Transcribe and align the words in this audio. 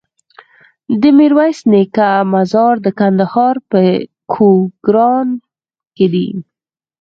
د 1.01 1.03
ميرويس 1.17 1.59
نيکه 1.71 2.09
مزار 2.33 2.75
د 2.85 2.87
کندهار 2.99 3.55
په 3.69 3.79
کوکران 4.33 5.27
کی 5.95 6.07
دی 6.13 6.27